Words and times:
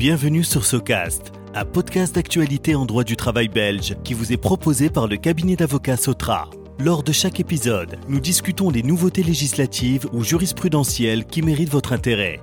Bienvenue 0.00 0.44
sur 0.44 0.64
Socast, 0.64 1.30
un 1.54 1.66
podcast 1.66 2.14
d'actualité 2.14 2.74
en 2.74 2.86
droit 2.86 3.04
du 3.04 3.18
travail 3.18 3.48
belge 3.48 3.96
qui 4.02 4.14
vous 4.14 4.32
est 4.32 4.38
proposé 4.38 4.88
par 4.88 5.06
le 5.06 5.18
cabinet 5.18 5.56
d'avocats 5.56 5.98
Sotra. 5.98 6.48
Lors 6.78 7.02
de 7.02 7.12
chaque 7.12 7.38
épisode, 7.38 7.98
nous 8.08 8.18
discutons 8.18 8.70
des 8.70 8.82
nouveautés 8.82 9.22
législatives 9.22 10.06
ou 10.14 10.24
jurisprudentielles 10.24 11.26
qui 11.26 11.42
méritent 11.42 11.68
votre 11.68 11.92
intérêt. 11.92 12.40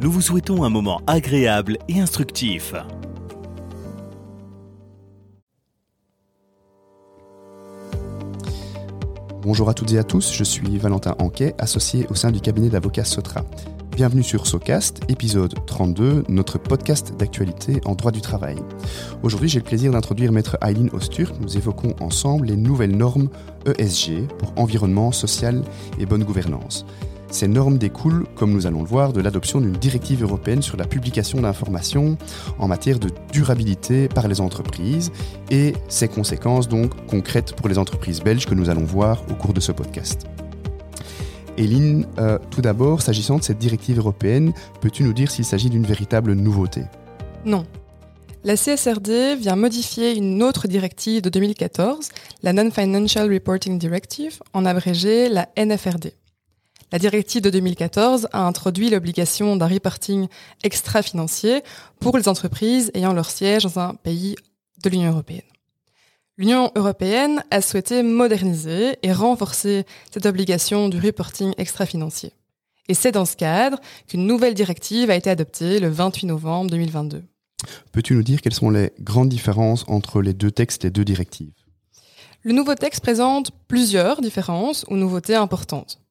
Nous 0.00 0.10
vous 0.10 0.22
souhaitons 0.22 0.64
un 0.64 0.70
moment 0.70 1.02
agréable 1.06 1.76
et 1.86 2.00
instructif. 2.00 2.72
Bonjour 9.42 9.68
à 9.68 9.74
toutes 9.74 9.92
et 9.92 9.98
à 9.98 10.02
tous, 10.02 10.32
je 10.32 10.44
suis 10.44 10.78
Valentin 10.78 11.14
Anquet, 11.18 11.54
associé 11.58 12.06
au 12.08 12.14
sein 12.14 12.30
du 12.30 12.40
cabinet 12.40 12.70
d'avocats 12.70 13.04
Sotra. 13.04 13.44
Bienvenue 13.96 14.22
sur 14.22 14.46
SoCast, 14.46 15.00
épisode 15.08 15.54
32, 15.64 16.24
notre 16.28 16.58
podcast 16.58 17.14
d'actualité 17.18 17.80
en 17.86 17.94
droit 17.94 18.12
du 18.12 18.20
travail. 18.20 18.56
Aujourd'hui, 19.22 19.48
j'ai 19.48 19.58
le 19.58 19.64
plaisir 19.64 19.90
d'introduire 19.90 20.32
maître 20.32 20.58
Eileen 20.60 20.90
Ostur. 20.92 21.32
Nous 21.40 21.56
évoquons 21.56 21.96
ensemble 22.00 22.48
les 22.48 22.56
nouvelles 22.56 22.94
normes 22.94 23.30
ESG 23.64 24.26
pour 24.38 24.52
environnement, 24.56 25.12
social 25.12 25.62
et 25.98 26.04
bonne 26.04 26.24
gouvernance. 26.24 26.84
Ces 27.30 27.48
normes 27.48 27.78
découlent, 27.78 28.26
comme 28.34 28.52
nous 28.52 28.66
allons 28.66 28.82
le 28.82 28.88
voir, 28.88 29.14
de 29.14 29.22
l'adoption 29.22 29.62
d'une 29.62 29.72
directive 29.72 30.22
européenne 30.22 30.60
sur 30.60 30.76
la 30.76 30.84
publication 30.84 31.40
d'informations 31.40 32.18
en 32.58 32.68
matière 32.68 32.98
de 32.98 33.08
durabilité 33.32 34.08
par 34.08 34.28
les 34.28 34.42
entreprises 34.42 35.10
et 35.50 35.72
ses 35.88 36.08
conséquences 36.08 36.68
donc 36.68 36.92
concrètes 37.06 37.54
pour 37.54 37.66
les 37.66 37.78
entreprises 37.78 38.20
belges 38.20 38.44
que 38.44 38.54
nous 38.54 38.68
allons 38.68 38.84
voir 38.84 39.22
au 39.30 39.34
cours 39.36 39.54
de 39.54 39.60
ce 39.60 39.72
podcast. 39.72 40.26
Eline, 41.56 42.06
euh, 42.18 42.38
tout 42.50 42.60
d'abord, 42.60 43.02
s'agissant 43.02 43.38
de 43.38 43.42
cette 43.42 43.58
directive 43.58 43.98
européenne, 43.98 44.52
peux-tu 44.80 45.02
nous 45.02 45.12
dire 45.12 45.30
s'il 45.30 45.44
s'agit 45.44 45.70
d'une 45.70 45.86
véritable 45.86 46.34
nouveauté? 46.34 46.82
Non. 47.44 47.64
La 48.44 48.56
CSRD 48.56 49.36
vient 49.36 49.56
modifier 49.56 50.16
une 50.16 50.42
autre 50.42 50.68
directive 50.68 51.22
de 51.22 51.30
2014, 51.30 52.10
la 52.42 52.52
Non-Financial 52.52 53.32
Reporting 53.32 53.78
Directive, 53.78 54.38
en 54.52 54.64
abrégé 54.64 55.28
la 55.28 55.48
NFRD. 55.56 56.12
La 56.92 56.98
directive 57.00 57.42
de 57.42 57.50
2014 57.50 58.28
a 58.32 58.46
introduit 58.46 58.90
l'obligation 58.90 59.56
d'un 59.56 59.66
reporting 59.66 60.28
extra-financier 60.62 61.62
pour 61.98 62.16
les 62.16 62.28
entreprises 62.28 62.92
ayant 62.94 63.12
leur 63.12 63.28
siège 63.28 63.64
dans 63.64 63.80
un 63.80 63.94
pays 63.94 64.36
de 64.84 64.90
l'Union 64.90 65.10
européenne. 65.10 65.42
L'Union 66.38 66.70
européenne 66.76 67.42
a 67.50 67.62
souhaité 67.62 68.02
moderniser 68.02 68.98
et 69.02 69.10
renforcer 69.10 69.86
cette 70.12 70.26
obligation 70.26 70.90
du 70.90 71.00
reporting 71.00 71.54
extra-financier. 71.56 72.32
Et 72.88 72.94
c'est 72.94 73.12
dans 73.12 73.24
ce 73.24 73.36
cadre 73.36 73.80
qu'une 74.06 74.26
nouvelle 74.26 74.52
directive 74.52 75.08
a 75.08 75.16
été 75.16 75.30
adoptée 75.30 75.80
le 75.80 75.88
28 75.88 76.26
novembre 76.26 76.70
2022. 76.70 77.24
Peux-tu 77.90 78.14
nous 78.14 78.22
dire 78.22 78.42
quelles 78.42 78.52
sont 78.52 78.68
les 78.68 78.92
grandes 79.00 79.30
différences 79.30 79.86
entre 79.88 80.20
les 80.20 80.34
deux 80.34 80.50
textes 80.50 80.84
et 80.84 80.90
deux 80.90 81.06
directives? 81.06 81.54
Le 82.42 82.52
nouveau 82.52 82.74
texte 82.74 83.00
présente 83.00 83.50
plusieurs 83.66 84.20
différences 84.20 84.84
ou 84.90 84.96
nouveautés 84.96 85.36
importantes. 85.36 86.02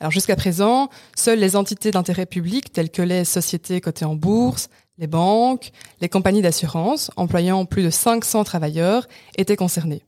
Alors 0.00 0.10
jusqu'à 0.10 0.34
présent, 0.34 0.90
seules 1.16 1.38
les 1.38 1.54
entités 1.54 1.92
d'intérêt 1.92 2.26
public 2.26 2.72
telles 2.72 2.90
que 2.90 3.02
les 3.02 3.24
sociétés 3.24 3.80
cotées 3.80 4.04
en 4.04 4.16
bourse, 4.16 4.70
les 4.98 5.06
banques, 5.06 5.70
les 6.00 6.08
compagnies 6.08 6.42
d'assurance 6.42 7.10
employant 7.16 7.64
plus 7.64 7.82
de 7.82 7.90
500 7.90 8.44
travailleurs 8.44 9.06
étaient 9.36 9.56
concernées. 9.56 10.02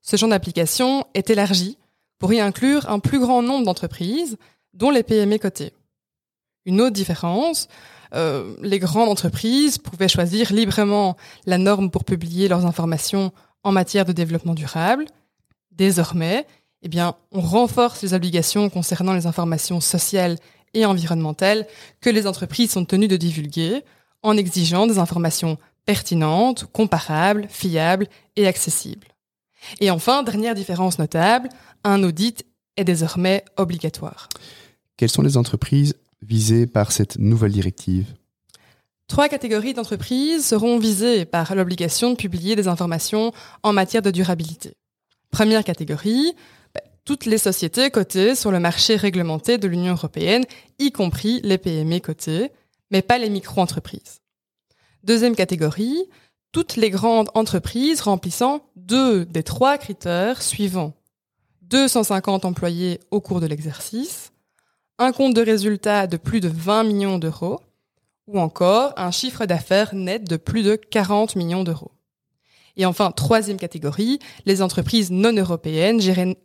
Ce 0.00 0.16
champ 0.16 0.28
d'application 0.28 1.06
est 1.14 1.30
élargi 1.30 1.78
pour 2.18 2.32
y 2.32 2.40
inclure 2.40 2.88
un 2.88 2.98
plus 2.98 3.20
grand 3.20 3.42
nombre 3.42 3.66
d'entreprises, 3.66 4.36
dont 4.74 4.90
les 4.90 5.02
PME 5.02 5.38
cotées. 5.38 5.72
Une 6.64 6.80
autre 6.80 6.92
différence, 6.92 7.68
euh, 8.14 8.54
les 8.62 8.78
grandes 8.78 9.08
entreprises 9.08 9.78
pouvaient 9.78 10.08
choisir 10.08 10.52
librement 10.52 11.16
la 11.46 11.58
norme 11.58 11.90
pour 11.90 12.04
publier 12.04 12.48
leurs 12.48 12.64
informations 12.66 13.32
en 13.64 13.72
matière 13.72 14.04
de 14.04 14.12
développement 14.12 14.54
durable. 14.54 15.06
Désormais, 15.72 16.46
eh 16.82 16.88
bien, 16.88 17.16
on 17.32 17.40
renforce 17.40 18.02
les 18.02 18.14
obligations 18.14 18.70
concernant 18.70 19.14
les 19.14 19.26
informations 19.26 19.80
sociales 19.80 20.38
et 20.74 20.86
environnementales 20.86 21.66
que 22.00 22.10
les 22.10 22.26
entreprises 22.26 22.70
sont 22.70 22.84
tenues 22.84 23.08
de 23.08 23.16
divulguer 23.16 23.84
en 24.22 24.36
exigeant 24.36 24.86
des 24.86 24.98
informations 24.98 25.58
pertinentes, 25.84 26.66
comparables, 26.72 27.46
fiables 27.48 28.08
et 28.36 28.46
accessibles. 28.46 29.08
Et 29.80 29.90
enfin, 29.90 30.22
dernière 30.22 30.54
différence 30.54 30.98
notable, 30.98 31.48
un 31.84 32.02
audit 32.02 32.44
est 32.76 32.84
désormais 32.84 33.44
obligatoire. 33.56 34.28
Quelles 34.96 35.10
sont 35.10 35.22
les 35.22 35.36
entreprises 35.36 35.94
visées 36.22 36.66
par 36.66 36.92
cette 36.92 37.18
nouvelle 37.18 37.52
directive? 37.52 38.06
Trois 39.08 39.28
catégories 39.28 39.74
d'entreprises 39.74 40.46
seront 40.46 40.78
visées 40.78 41.24
par 41.24 41.54
l'obligation 41.54 42.10
de 42.10 42.16
publier 42.16 42.56
des 42.56 42.68
informations 42.68 43.32
en 43.62 43.72
matière 43.72 44.02
de 44.02 44.10
durabilité. 44.10 44.74
Première 45.30 45.64
catégorie, 45.64 46.32
bah, 46.74 46.80
toutes 47.04 47.26
les 47.26 47.38
sociétés 47.38 47.90
cotées 47.90 48.34
sur 48.34 48.50
le 48.52 48.60
marché 48.60 48.96
réglementé 48.96 49.58
de 49.58 49.68
l'Union 49.68 49.92
européenne, 49.92 50.44
y 50.78 50.92
compris 50.92 51.40
les 51.42 51.58
PME 51.58 51.98
cotées 52.00 52.52
mais 52.92 53.02
pas 53.02 53.18
les 53.18 53.30
micro-entreprises. 53.30 54.20
Deuxième 55.02 55.34
catégorie, 55.34 56.04
toutes 56.52 56.76
les 56.76 56.90
grandes 56.90 57.30
entreprises 57.34 58.02
remplissant 58.02 58.60
deux 58.76 59.24
des 59.24 59.42
trois 59.42 59.78
critères 59.78 60.42
suivants. 60.42 60.92
250 61.62 62.44
employés 62.44 63.00
au 63.10 63.20
cours 63.20 63.40
de 63.40 63.46
l'exercice, 63.46 64.32
un 64.98 65.12
compte 65.12 65.34
de 65.34 65.40
résultat 65.40 66.06
de 66.06 66.18
plus 66.18 66.40
de 66.40 66.48
20 66.48 66.84
millions 66.84 67.18
d'euros, 67.18 67.60
ou 68.26 68.38
encore 68.38 68.92
un 68.98 69.10
chiffre 69.10 69.46
d'affaires 69.46 69.94
net 69.94 70.24
de 70.28 70.36
plus 70.36 70.62
de 70.62 70.76
40 70.76 71.34
millions 71.34 71.64
d'euros. 71.64 71.90
Et 72.76 72.86
enfin, 72.86 73.10
troisième 73.10 73.58
catégorie, 73.58 74.18
les 74.46 74.62
entreprises 74.62 75.10
non 75.10 75.34
européennes 75.34 76.00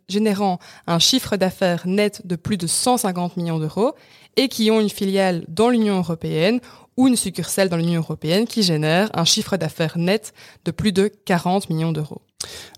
générant 0.08 0.58
un 0.86 0.98
chiffre 0.98 1.36
d'affaires 1.36 1.86
net 1.86 2.26
de 2.26 2.36
plus 2.36 2.58
de 2.58 2.66
150 2.66 3.36
millions 3.36 3.58
d'euros 3.58 3.94
et 4.36 4.48
qui 4.48 4.70
ont 4.70 4.80
une 4.80 4.90
filiale 4.90 5.44
dans 5.48 5.70
l'Union 5.70 5.96
européenne 5.96 6.60
ou 6.98 7.08
une 7.08 7.16
succursale 7.16 7.68
dans 7.68 7.76
l'Union 7.76 8.00
européenne 8.00 8.46
qui 8.46 8.62
génère 8.62 9.08
un 9.14 9.24
chiffre 9.24 9.56
d'affaires 9.56 9.96
net 9.96 10.34
de 10.64 10.70
plus 10.70 10.92
de 10.92 11.10
40 11.24 11.70
millions 11.70 11.92
d'euros. 11.92 12.20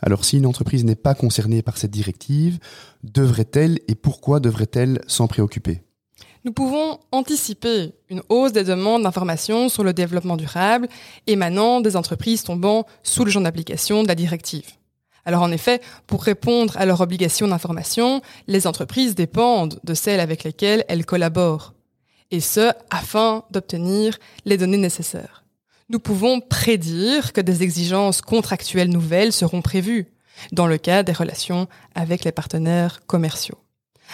Alors 0.01 0.25
si 0.25 0.37
une 0.37 0.47
entreprise 0.47 0.85
n'est 0.85 0.95
pas 0.95 1.15
concernée 1.15 1.63
par 1.63 1.77
cette 1.77 1.91
directive, 1.91 2.59
devrait-elle 3.03 3.81
et 3.89 3.95
pourquoi 3.95 4.39
devrait-elle 4.41 5.01
s'en 5.07 5.27
préoccuper? 5.27 5.83
Nous 6.45 6.53
pouvons 6.53 6.99
anticiper 7.13 7.93
une 8.09 8.23
hausse 8.29 8.53
des 8.53 8.65
demandes 8.65 9.03
d'informations 9.03 9.69
sur 9.69 9.85
le 9.85 9.93
développement 9.93 10.37
durable 10.37 10.89
émanant 11.27 11.81
des 11.81 11.97
entreprises 11.97 12.45
tombant 12.45 12.87
sous 13.03 13.25
le 13.25 13.31
champ 13.31 13.43
d'application 13.43 14.03
de 14.03 14.09
la 14.09 14.15
directive. 14.15 14.67
Alors 15.27 15.43
en 15.43 15.53
effet, 15.53 15.81
pour 16.07 16.23
répondre 16.23 16.77
à 16.79 16.87
leurs 16.87 17.03
obligations 17.03 17.49
d'information, 17.49 18.23
les 18.47 18.67
entreprises 18.67 19.15
dépendent 19.15 19.79
de 19.85 19.95
celles 19.95 20.21
avec 20.21 20.45
lesquelles 20.45 20.85
elles 20.89 21.05
collaborent, 21.05 21.75
et 22.31 22.41
ce, 22.41 22.73
afin 22.91 23.45
d'obtenir 23.51 24.19
les 24.47 24.57
données 24.57 24.79
nécessaires. 24.79 25.45
Nous 25.91 25.99
pouvons 25.99 26.41
prédire 26.41 27.33
que 27.33 27.41
des 27.41 27.63
exigences 27.63 28.23
contractuelles 28.23 28.89
nouvelles 28.89 29.33
seront 29.33 29.61
prévues 29.61 30.07
dans 30.53 30.67
le 30.67 30.79
cas 30.79 31.03
des 31.03 31.13
relations 31.13 31.69
avec 31.95 32.25
les 32.25 32.33
partenaires 32.33 33.01
commerciaux. 33.07 33.59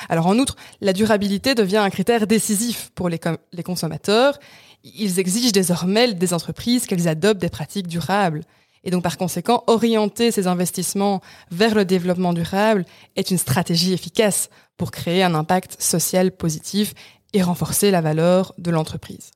Alors 0.08 0.26
en 0.26 0.38
outre, 0.38 0.56
la 0.80 0.92
durabilité 0.92 1.54
devient 1.54 1.78
un 1.78 1.90
critère 1.90 2.26
décisif 2.26 2.90
pour 2.94 3.08
les, 3.08 3.18
consommateurs. 3.64 4.38
Ils 4.84 5.18
exigent 5.18 5.52
désormais 5.52 6.14
des 6.14 6.34
entreprises 6.34 6.86
qu'elles 6.86 7.08
adoptent 7.08 7.40
des 7.40 7.48
pratiques 7.48 7.88
durables. 7.88 8.42
Et 8.84 8.90
donc 8.90 9.02
par 9.02 9.18
conséquent, 9.18 9.64
orienter 9.66 10.30
ces 10.30 10.46
investissements 10.46 11.20
vers 11.50 11.74
le 11.74 11.84
développement 11.84 12.32
durable 12.32 12.84
est 13.16 13.30
une 13.30 13.38
stratégie 13.38 13.92
efficace 13.92 14.48
pour 14.76 14.90
créer 14.90 15.22
un 15.24 15.34
impact 15.34 15.80
social 15.82 16.30
positif 16.30 16.94
et 17.32 17.42
renforcer 17.42 17.90
la 17.90 18.00
valeur 18.00 18.54
de 18.58 18.70
l'entreprise. 18.70 19.30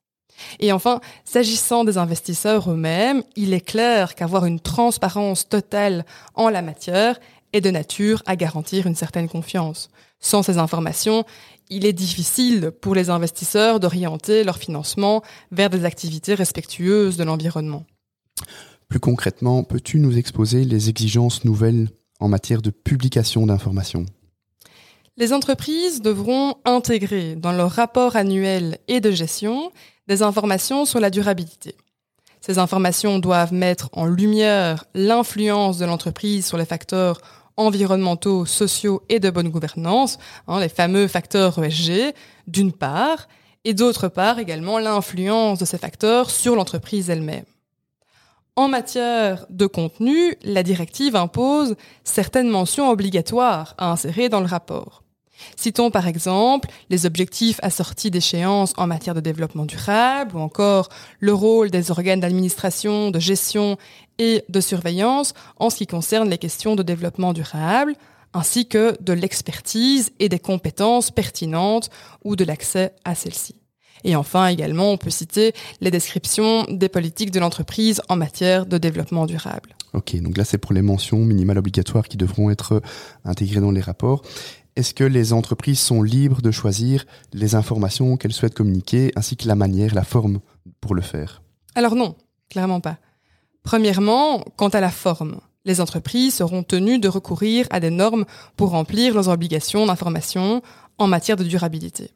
Et 0.58 0.72
enfin, 0.72 1.00
s'agissant 1.24 1.84
des 1.84 1.98
investisseurs 1.98 2.70
eux-mêmes, 2.70 3.22
il 3.36 3.52
est 3.52 3.60
clair 3.60 4.14
qu'avoir 4.14 4.46
une 4.46 4.60
transparence 4.60 5.48
totale 5.48 6.04
en 6.34 6.48
la 6.48 6.62
matière 6.62 7.18
est 7.52 7.60
de 7.60 7.70
nature 7.70 8.22
à 8.26 8.36
garantir 8.36 8.86
une 8.86 8.94
certaine 8.94 9.28
confiance. 9.28 9.90
Sans 10.18 10.42
ces 10.42 10.58
informations, 10.58 11.24
il 11.70 11.86
est 11.86 11.92
difficile 11.92 12.72
pour 12.80 12.94
les 12.94 13.10
investisseurs 13.10 13.80
d'orienter 13.80 14.44
leur 14.44 14.58
financement 14.58 15.22
vers 15.50 15.70
des 15.70 15.84
activités 15.84 16.34
respectueuses 16.34 17.16
de 17.16 17.24
l'environnement. 17.24 17.84
Plus 18.88 19.00
concrètement, 19.00 19.62
peux-tu 19.62 20.00
nous 20.00 20.18
exposer 20.18 20.64
les 20.64 20.88
exigences 20.88 21.44
nouvelles 21.44 21.88
en 22.18 22.28
matière 22.28 22.60
de 22.60 22.70
publication 22.70 23.46
d'informations? 23.46 24.04
Les 25.16 25.32
entreprises 25.32 26.02
devront 26.02 26.54
intégrer 26.64 27.36
dans 27.36 27.52
leur 27.52 27.70
rapport 27.70 28.16
annuel 28.16 28.78
et 28.88 29.00
de 29.00 29.10
gestion 29.10 29.70
des 30.08 30.22
informations 30.22 30.84
sur 30.84 30.98
la 30.98 31.10
durabilité. 31.10 31.76
Ces 32.40 32.58
informations 32.58 33.18
doivent 33.18 33.52
mettre 33.52 33.90
en 33.92 34.06
lumière 34.06 34.86
l'influence 34.94 35.78
de 35.78 35.84
l'entreprise 35.84 36.46
sur 36.46 36.56
les 36.56 36.64
facteurs 36.64 37.20
environnementaux, 37.56 38.46
sociaux 38.46 39.02
et 39.08 39.20
de 39.20 39.30
bonne 39.30 39.48
gouvernance, 39.48 40.18
hein, 40.48 40.60
les 40.60 40.68
fameux 40.68 41.08
facteurs 41.08 41.62
ESG, 41.62 42.14
d'une 42.46 42.72
part, 42.72 43.28
et 43.64 43.74
d'autre 43.74 44.08
part 44.08 44.38
également 44.38 44.78
l'influence 44.78 45.58
de 45.58 45.64
ces 45.64 45.78
facteurs 45.78 46.30
sur 46.30 46.56
l'entreprise 46.56 47.10
elle-même. 47.10 47.44
En 48.56 48.68
matière 48.68 49.46
de 49.48 49.66
contenu, 49.66 50.36
la 50.42 50.62
directive 50.62 51.16
impose 51.16 51.76
certaines 52.04 52.48
mentions 52.50 52.90
obligatoires 52.90 53.74
à 53.78 53.90
insérer 53.90 54.28
dans 54.28 54.40
le 54.40 54.46
rapport. 54.46 54.99
Citons 55.56 55.90
par 55.90 56.06
exemple 56.06 56.68
les 56.88 57.06
objectifs 57.06 57.58
assortis 57.62 58.10
d'échéances 58.10 58.72
en 58.76 58.86
matière 58.86 59.14
de 59.14 59.20
développement 59.20 59.64
durable 59.64 60.36
ou 60.36 60.40
encore 60.40 60.88
le 61.18 61.34
rôle 61.34 61.70
des 61.70 61.90
organes 61.90 62.20
d'administration, 62.20 63.10
de 63.10 63.18
gestion 63.18 63.76
et 64.18 64.44
de 64.48 64.60
surveillance 64.60 65.34
en 65.58 65.70
ce 65.70 65.76
qui 65.76 65.86
concerne 65.86 66.28
les 66.28 66.38
questions 66.38 66.76
de 66.76 66.82
développement 66.82 67.32
durable, 67.32 67.94
ainsi 68.32 68.66
que 68.66 68.96
de 69.00 69.12
l'expertise 69.12 70.12
et 70.18 70.28
des 70.28 70.38
compétences 70.38 71.10
pertinentes 71.10 71.90
ou 72.24 72.36
de 72.36 72.44
l'accès 72.44 72.92
à 73.04 73.14
celles-ci. 73.14 73.56
Et 74.04 74.16
enfin, 74.16 74.46
également, 74.46 74.92
on 74.92 74.96
peut 74.96 75.10
citer 75.10 75.52
les 75.80 75.90
descriptions 75.90 76.64
des 76.70 76.88
politiques 76.88 77.30
de 77.30 77.40
l'entreprise 77.40 78.00
en 78.08 78.16
matière 78.16 78.66
de 78.66 78.78
développement 78.78 79.26
durable. 79.26 79.74
Ok, 79.92 80.16
donc 80.22 80.36
là, 80.36 80.44
c'est 80.44 80.58
pour 80.58 80.72
les 80.72 80.82
mentions 80.82 81.18
minimales 81.18 81.58
obligatoires 81.58 82.06
qui 82.06 82.16
devront 82.16 82.50
être 82.50 82.80
intégrées 83.24 83.60
dans 83.60 83.72
les 83.72 83.80
rapports. 83.80 84.22
Est-ce 84.76 84.94
que 84.94 85.04
les 85.04 85.32
entreprises 85.32 85.80
sont 85.80 86.02
libres 86.02 86.42
de 86.42 86.50
choisir 86.50 87.04
les 87.32 87.54
informations 87.54 88.16
qu'elles 88.16 88.32
souhaitent 88.32 88.54
communiquer, 88.54 89.12
ainsi 89.16 89.36
que 89.36 89.48
la 89.48 89.54
manière, 89.54 89.94
la 89.94 90.04
forme 90.04 90.40
pour 90.80 90.94
le 90.94 91.02
faire? 91.02 91.42
Alors 91.74 91.96
non, 91.96 92.14
clairement 92.48 92.80
pas. 92.80 92.98
Premièrement, 93.62 94.44
quant 94.56 94.68
à 94.68 94.80
la 94.80 94.90
forme, 94.90 95.40
les 95.64 95.80
entreprises 95.80 96.34
seront 96.34 96.62
tenues 96.62 96.98
de 96.98 97.08
recourir 97.08 97.66
à 97.70 97.80
des 97.80 97.90
normes 97.90 98.24
pour 98.56 98.70
remplir 98.70 99.14
leurs 99.14 99.28
obligations 99.28 99.86
d'information 99.86 100.62
en 100.98 101.06
matière 101.06 101.36
de 101.36 101.44
durabilité. 101.44 102.12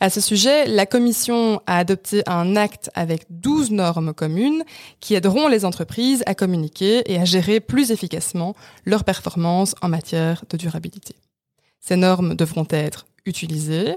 À 0.00 0.10
ce 0.10 0.20
sujet, 0.20 0.66
la 0.66 0.86
Commission 0.86 1.60
a 1.66 1.78
adopté 1.78 2.22
un 2.26 2.56
acte 2.56 2.90
avec 2.94 3.26
12 3.30 3.72
normes 3.72 4.14
communes 4.14 4.62
qui 5.00 5.14
aideront 5.14 5.48
les 5.48 5.64
entreprises 5.64 6.22
à 6.26 6.34
communiquer 6.34 7.02
et 7.10 7.18
à 7.18 7.24
gérer 7.24 7.60
plus 7.60 7.90
efficacement 7.90 8.54
leurs 8.84 9.04
performances 9.04 9.74
en 9.82 9.88
matière 9.88 10.44
de 10.48 10.56
durabilité. 10.56 11.16
Ces 11.86 11.96
normes 11.96 12.34
devront 12.34 12.66
être 12.70 13.06
utilisées 13.26 13.96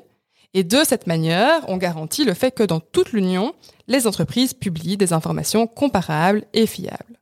et 0.53 0.63
de 0.63 0.83
cette 0.83 1.07
manière, 1.07 1.61
on 1.67 1.77
garantit 1.77 2.25
le 2.25 2.33
fait 2.33 2.51
que 2.51 2.63
dans 2.63 2.79
toute 2.79 3.11
l'Union, 3.11 3.53
les 3.87 4.07
entreprises 4.07 4.53
publient 4.53 4.97
des 4.97 5.13
informations 5.13 5.67
comparables 5.67 6.43
et 6.53 6.65
fiables. 6.65 7.19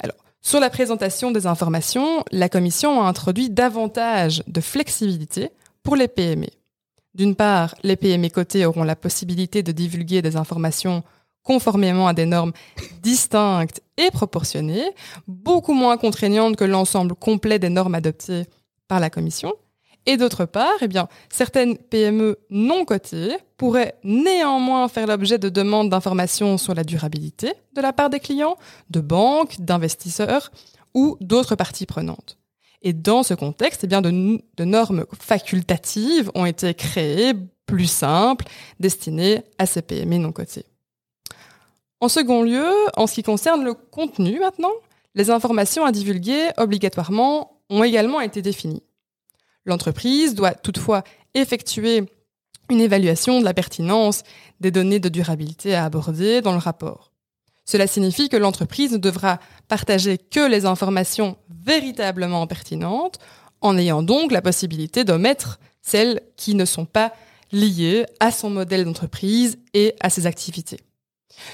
Alors, 0.00 0.16
sur 0.40 0.60
la 0.60 0.70
présentation 0.70 1.30
des 1.30 1.46
informations, 1.46 2.24
la 2.32 2.48
Commission 2.48 3.02
a 3.02 3.06
introduit 3.06 3.50
davantage 3.50 4.42
de 4.46 4.60
flexibilité 4.60 5.50
pour 5.82 5.96
les 5.96 6.08
PME. 6.08 6.48
D'une 7.14 7.36
part, 7.36 7.76
les 7.84 7.96
PME 7.96 8.28
cotées 8.28 8.66
auront 8.66 8.82
la 8.82 8.96
possibilité 8.96 9.62
de 9.62 9.70
divulguer 9.70 10.20
des 10.20 10.36
informations 10.36 11.04
conformément 11.44 12.08
à 12.08 12.14
des 12.14 12.26
normes 12.26 12.52
distinctes 13.00 13.80
et 13.96 14.10
proportionnées, 14.10 14.90
beaucoup 15.28 15.74
moins 15.74 15.96
contraignantes 15.96 16.56
que 16.56 16.64
l'ensemble 16.64 17.14
complet 17.14 17.58
des 17.58 17.68
normes 17.68 17.94
adoptées 17.94 18.44
par 18.88 18.98
la 18.98 19.10
Commission. 19.10 19.54
Et 20.06 20.16
d'autre 20.16 20.44
part, 20.44 20.76
eh 20.82 20.88
bien, 20.88 21.08
certaines 21.30 21.78
PME 21.78 22.38
non 22.50 22.84
cotées 22.84 23.36
pourraient 23.56 23.94
néanmoins 24.04 24.88
faire 24.88 25.06
l'objet 25.06 25.38
de 25.38 25.48
demandes 25.48 25.88
d'informations 25.88 26.58
sur 26.58 26.74
la 26.74 26.84
durabilité 26.84 27.54
de 27.74 27.80
la 27.80 27.92
part 27.92 28.10
des 28.10 28.20
clients, 28.20 28.56
de 28.90 29.00
banques, 29.00 29.60
d'investisseurs 29.60 30.50
ou 30.92 31.16
d'autres 31.20 31.56
parties 31.56 31.86
prenantes. 31.86 32.38
Et 32.82 32.92
dans 32.92 33.22
ce 33.22 33.32
contexte, 33.32 33.84
eh 33.84 33.86
bien, 33.86 34.02
de, 34.02 34.64
normes 34.64 35.06
facultatives 35.18 36.30
ont 36.34 36.44
été 36.44 36.74
créées, 36.74 37.32
plus 37.64 37.86
simples, 37.86 38.44
destinées 38.78 39.42
à 39.56 39.64
ces 39.64 39.80
PME 39.80 40.18
non 40.18 40.32
cotées. 40.32 40.66
En 42.00 42.08
second 42.08 42.42
lieu, 42.42 42.70
en 42.98 43.06
ce 43.06 43.14
qui 43.14 43.22
concerne 43.22 43.64
le 43.64 43.72
contenu 43.72 44.38
maintenant, 44.38 44.72
les 45.14 45.30
informations 45.30 45.86
à 45.86 45.92
divulguer 45.92 46.50
obligatoirement 46.58 47.62
ont 47.70 47.82
également 47.82 48.20
été 48.20 48.42
définies. 48.42 48.82
L'entreprise 49.66 50.34
doit 50.34 50.54
toutefois 50.54 51.04
effectuer 51.34 52.04
une 52.70 52.80
évaluation 52.80 53.40
de 53.40 53.44
la 53.44 53.54
pertinence 53.54 54.22
des 54.60 54.70
données 54.70 55.00
de 55.00 55.08
durabilité 55.08 55.74
à 55.74 55.84
aborder 55.84 56.40
dans 56.40 56.52
le 56.52 56.58
rapport. 56.58 57.12
Cela 57.64 57.86
signifie 57.86 58.28
que 58.28 58.36
l'entreprise 58.36 58.92
ne 58.92 58.98
devra 58.98 59.38
partager 59.68 60.18
que 60.18 60.48
les 60.48 60.66
informations 60.66 61.36
véritablement 61.48 62.46
pertinentes, 62.46 63.18
en 63.60 63.78
ayant 63.78 64.02
donc 64.02 64.32
la 64.32 64.42
possibilité 64.42 65.04
d'omettre 65.04 65.58
celles 65.80 66.20
qui 66.36 66.54
ne 66.54 66.66
sont 66.66 66.84
pas 66.84 67.12
liées 67.52 68.04
à 68.20 68.30
son 68.30 68.50
modèle 68.50 68.84
d'entreprise 68.84 69.58
et 69.72 69.94
à 70.00 70.10
ses 70.10 70.26
activités. 70.26 70.80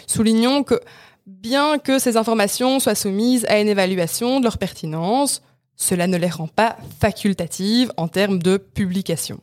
Soulignons 0.07 0.65
que 0.65 0.81
bien 1.27 1.79
que 1.79 1.99
ces 1.99 2.17
informations 2.17 2.81
soient 2.81 2.95
soumises 2.95 3.47
à 3.47 3.61
une 3.61 3.69
évaluation 3.69 4.41
de 4.41 4.45
leur 4.45 4.59
pertinence, 4.59 5.43
cela 5.81 6.07
ne 6.07 6.19
les 6.19 6.29
rend 6.29 6.47
pas 6.47 6.77
facultatives 7.01 7.91
en 7.97 8.07
termes 8.07 8.39
de 8.39 8.59
publication. 8.59 9.41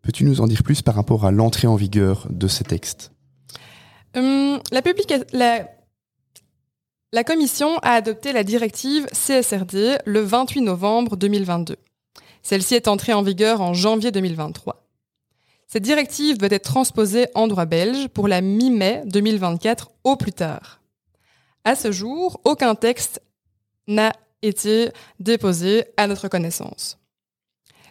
Peux-tu 0.00 0.24
nous 0.24 0.40
en 0.40 0.46
dire 0.46 0.62
plus 0.62 0.80
par 0.80 0.94
rapport 0.94 1.26
à 1.26 1.30
l'entrée 1.30 1.68
en 1.68 1.76
vigueur 1.76 2.26
de 2.30 2.48
ces 2.48 2.64
textes? 2.64 3.12
Hum, 4.16 4.60
la, 4.72 4.80
Commission 7.22 7.78
a 7.80 7.92
adopté 7.92 8.32
la 8.32 8.44
directive 8.44 9.06
CSRD 9.12 9.98
le 10.06 10.20
28 10.20 10.62
novembre 10.62 11.16
2022. 11.16 11.76
Celle-ci 12.42 12.74
est 12.74 12.88
entrée 12.88 13.12
en 13.12 13.22
vigueur 13.22 13.60
en 13.60 13.74
janvier 13.74 14.10
2023. 14.10 14.88
Cette 15.68 15.82
directive 15.82 16.38
doit 16.38 16.48
être 16.50 16.64
transposée 16.64 17.26
en 17.34 17.46
droit 17.46 17.66
belge 17.66 18.08
pour 18.08 18.26
la 18.26 18.40
mi-mai 18.40 19.02
2024 19.04 19.90
au 20.04 20.16
plus 20.16 20.32
tard. 20.32 20.80
À 21.64 21.76
ce 21.76 21.92
jour, 21.92 22.40
aucun 22.44 22.74
texte 22.74 23.20
n'a 23.86 24.12
été 24.42 24.90
déposé 25.20 25.84
à 25.96 26.06
notre 26.06 26.28
connaissance? 26.28 26.98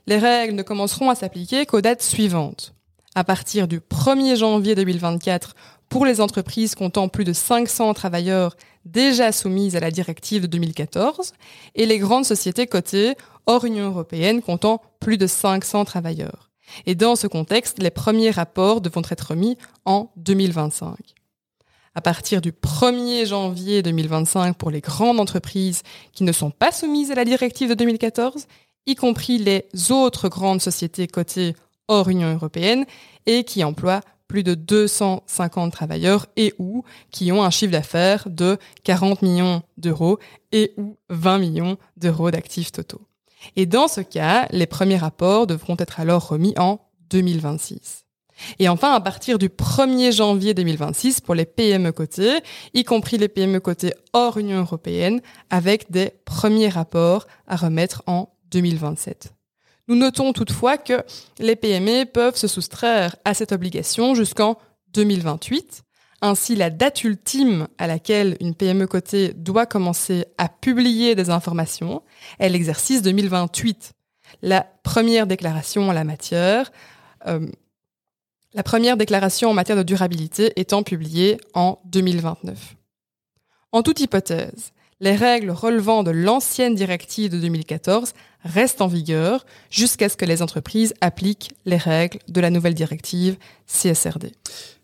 Les 0.08 0.18
règles 0.18 0.56
ne 0.56 0.64
commenceront 0.64 1.10
à 1.10 1.16
s'appliquer 1.16 1.66
qu'aux 1.66 1.82
dates 1.82 2.02
suivantes. 2.02 2.74
À 3.14 3.24
partir 3.24 3.68
du 3.68 3.80
1er 3.80 4.38
janvier 4.38 4.74
2024 4.76 5.56
pour 5.90 6.06
les 6.06 6.22
entreprises 6.22 6.76
comptant 6.76 7.10
plus 7.10 7.26
de 7.26 7.34
500 7.34 7.94
travailleurs 7.94 8.56
déjà 8.86 9.32
soumises 9.32 9.76
à 9.76 9.82
la 9.82 9.92
directive 9.92 10.44
de 10.44 10.48
2014 10.48 11.34
et 11.76 11.86
les 11.86 12.00
grandes 12.00 12.26
sociétés 12.26 12.68
cotées 12.68 13.16
hors 13.46 13.66
Union 13.66 13.88
européenne 13.88 14.42
comptant 14.42 14.82
plus 15.00 15.18
de 15.18 15.28
500 15.28 15.86
travailleurs. 15.86 16.50
Et 16.86 16.96
dans 16.96 17.18
ce 17.18 17.28
contexte, 17.28 17.82
les 17.82 17.92
premiers 17.92 18.32
rapports 18.32 18.80
devront 18.80 19.02
être 19.10 19.32
remis 19.32 19.58
en 19.86 20.12
2025. 20.16 20.96
À 21.94 22.00
partir 22.00 22.40
du 22.40 22.54
1er 22.54 23.26
janvier 23.26 23.84
2025 23.84 24.56
pour 24.56 24.72
les 24.72 24.80
grandes 24.80 25.20
entreprises 25.20 25.82
qui 26.14 26.24
ne 26.24 26.32
sont 26.32 26.50
pas 26.50 26.72
soumises 26.72 27.12
à 27.12 27.16
la 27.16 27.26
directive 27.26 27.68
de 27.68 27.74
2014, 27.74 28.48
y 28.86 28.96
compris 28.96 29.38
les 29.38 29.66
autres 29.92 30.30
grandes 30.30 30.62
sociétés 30.62 31.08
cotées 31.08 31.54
hors 31.90 32.08
Union 32.08 32.34
européenne 32.34 32.86
et 33.26 33.44
qui 33.44 33.66
emploient 33.66 34.00
plus 34.30 34.44
de 34.44 34.56
250 34.56 35.74
travailleurs 35.74 36.28
et 36.38 36.54
ou 36.60 36.86
qui 37.12 37.34
ont 37.34 37.44
un 37.44 37.50
chiffre 37.50 37.74
d'affaires 37.74 38.30
de 38.30 38.58
40 38.86 39.22
millions 39.22 39.62
d'euros 39.76 40.18
et 40.54 40.74
ou 40.78 40.96
20 41.10 41.40
millions 41.40 41.78
d'euros 41.98 42.32
d'actifs 42.32 42.72
totaux. 42.72 43.02
Et 43.58 43.66
dans 43.66 43.90
ce 43.90 44.00
cas, 44.00 44.48
les 44.52 44.66
premiers 44.66 44.96
rapports 44.96 45.46
devront 45.46 45.76
être 45.78 46.00
alors 46.00 46.30
remis 46.30 46.54
en 46.58 46.80
2026. 47.10 48.06
Et 48.60 48.70
enfin, 48.70 48.94
à 48.94 49.02
partir 49.02 49.38
du 49.38 49.50
1er 49.50 50.12
janvier 50.12 50.54
2026 50.54 51.22
pour 51.22 51.36
les 51.36 51.46
PME 51.46 51.92
cotées, 51.92 52.40
y 52.74 52.84
compris 52.84 53.18
les 53.18 53.28
PME 53.28 53.60
cotées 53.60 53.94
hors 54.14 54.38
Union 54.38 54.60
européenne, 54.60 55.22
avec 55.50 55.92
des 55.92 56.12
premiers 56.26 56.70
rapports 56.70 57.28
à 57.48 57.56
remettre 57.56 58.04
en 58.08 58.30
2027. 58.52 59.34
Nous 59.88 59.96
notons 59.96 60.34
toutefois 60.34 60.78
que 60.78 61.04
les 61.40 61.56
PME 61.56 62.06
peuvent 62.06 62.36
se 62.36 62.48
soustraire 62.48 63.16
à 63.26 63.34
cette 63.34 63.52
obligation 63.52 64.16
jusqu'en 64.16 64.58
2028. 64.94 65.84
Ainsi, 66.22 66.56
la 66.56 66.70
date 66.70 67.04
ultime 67.04 67.68
à 67.80 67.88
laquelle 67.88 68.38
une 68.40 68.54
PME 68.54 68.86
cotée 68.86 69.34
doit 69.34 69.66
commencer 69.66 70.26
à 70.38 70.50
publier 70.50 71.16
des 71.16 71.32
informations 71.32 72.04
est 72.40 72.50
l'exercice 72.50 73.02
2028. 73.02 73.94
La 74.44 74.66
première 74.84 75.26
déclaration 75.26 75.90
en 75.90 75.94
la 75.94 76.04
matière, 76.04 76.72
euh, 77.28 77.48
la 78.54 78.64
première 78.64 78.98
déclaration 78.98 79.50
en 79.50 79.54
matière 79.54 79.78
de 79.78 79.84
durabilité 79.84 80.52
étant 80.56 80.84
publiée 80.84 81.38
en 81.54 81.80
2029. 81.86 82.76
En 83.72 83.84
toute 83.84 84.02
hypothèse, 84.02 84.74
les 85.00 85.16
règles 85.16 85.50
relevant 85.50 86.04
de 86.04 86.12
l'ancienne 86.12 86.76
directive 86.76 87.32
de 87.32 87.40
2014 87.40 88.14
restent 88.44 88.82
en 88.82 88.88
vigueur 88.88 89.46
jusqu'à 89.70 90.10
ce 90.10 90.18
que 90.18 90.26
les 90.26 90.42
entreprises 90.42 90.94
appliquent 91.02 91.52
les 91.66 91.78
règles 91.78 92.20
de 92.28 92.42
la 92.42 92.50
nouvelle 92.50 92.76
directive 92.76 93.38
CSRD. 93.68 94.34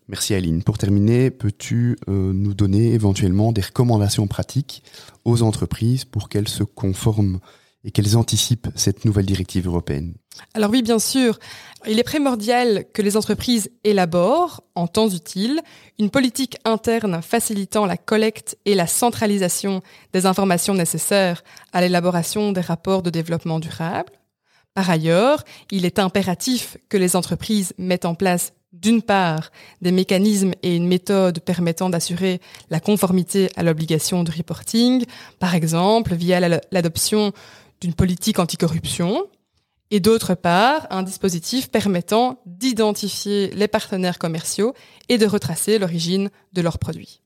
Merci 0.08 0.34
Aline. 0.34 0.62
Pour 0.62 0.78
terminer, 0.78 1.30
peux-tu 1.30 1.98
euh, 2.08 2.32
nous 2.32 2.54
donner 2.54 2.94
éventuellement 2.94 3.52
des 3.52 3.60
recommandations 3.60 4.26
pratiques 4.26 4.82
aux 5.26 5.42
entreprises 5.42 6.06
pour 6.06 6.30
qu'elles 6.30 6.48
se 6.48 6.64
conforment 6.64 7.40
et 7.88 7.90
qu'elles 7.90 8.18
anticipent 8.18 8.68
cette 8.74 9.06
nouvelle 9.06 9.24
directive 9.24 9.66
européenne 9.66 10.12
Alors 10.52 10.70
oui, 10.70 10.82
bien 10.82 10.98
sûr. 10.98 11.38
Il 11.86 11.98
est 11.98 12.04
primordial 12.04 12.84
que 12.92 13.00
les 13.00 13.16
entreprises 13.16 13.70
élaborent, 13.82 14.60
en 14.74 14.86
temps 14.86 15.08
utile, 15.08 15.62
une 15.98 16.10
politique 16.10 16.58
interne 16.66 17.22
facilitant 17.22 17.86
la 17.86 17.96
collecte 17.96 18.58
et 18.66 18.74
la 18.74 18.86
centralisation 18.86 19.80
des 20.12 20.26
informations 20.26 20.74
nécessaires 20.74 21.42
à 21.72 21.80
l'élaboration 21.80 22.52
des 22.52 22.60
rapports 22.60 23.02
de 23.02 23.08
développement 23.08 23.58
durable. 23.58 24.12
Par 24.74 24.90
ailleurs, 24.90 25.42
il 25.70 25.86
est 25.86 25.98
impératif 25.98 26.76
que 26.90 26.98
les 26.98 27.16
entreprises 27.16 27.72
mettent 27.78 28.04
en 28.04 28.14
place 28.14 28.52
d'une 28.70 29.00
part, 29.00 29.50
des 29.80 29.92
mécanismes 29.92 30.52
et 30.62 30.76
une 30.76 30.86
méthode 30.86 31.40
permettant 31.40 31.88
d'assurer 31.88 32.40
la 32.68 32.80
conformité 32.80 33.48
à 33.56 33.62
l'obligation 33.62 34.24
de 34.24 34.30
reporting, 34.30 35.04
par 35.38 35.54
exemple 35.54 36.14
via 36.14 36.38
l'adoption 36.70 37.32
d'une 37.80 37.94
politique 37.94 38.38
anticorruption, 38.38 39.26
et 39.90 40.00
d'autre 40.00 40.34
part, 40.34 40.86
un 40.90 41.02
dispositif 41.02 41.70
permettant 41.70 42.40
d'identifier 42.44 43.50
les 43.54 43.68
partenaires 43.68 44.18
commerciaux 44.18 44.74
et 45.08 45.16
de 45.16 45.26
retracer 45.26 45.78
l'origine 45.78 46.30
de 46.52 46.60
leurs 46.60 46.78
produits. 46.78 47.22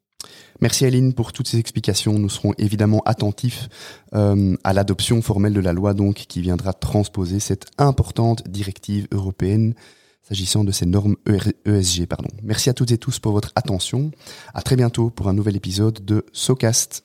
Merci 0.60 0.84
Aline 0.84 1.12
pour 1.12 1.32
toutes 1.32 1.48
ces 1.48 1.58
explications. 1.58 2.18
Nous 2.18 2.28
serons 2.28 2.54
évidemment 2.56 3.02
attentifs 3.04 3.68
euh, 4.14 4.56
à 4.62 4.72
l'adoption 4.72 5.20
formelle 5.20 5.54
de 5.54 5.60
la 5.60 5.72
loi 5.72 5.92
donc 5.92 6.14
qui 6.14 6.40
viendra 6.40 6.72
transposer 6.72 7.40
cette 7.40 7.66
importante 7.78 8.46
directive 8.48 9.08
européenne 9.10 9.74
s'agissant 10.22 10.62
de 10.62 10.70
ces 10.70 10.86
normes 10.86 11.16
ESG. 11.66 12.06
Pardon. 12.06 12.28
Merci 12.44 12.70
à 12.70 12.74
toutes 12.74 12.92
et 12.92 12.98
tous 12.98 13.18
pour 13.18 13.32
votre 13.32 13.50
attention. 13.56 14.12
À 14.54 14.62
très 14.62 14.76
bientôt 14.76 15.10
pour 15.10 15.28
un 15.28 15.32
nouvel 15.32 15.56
épisode 15.56 16.04
de 16.04 16.24
SoCast. 16.32 17.04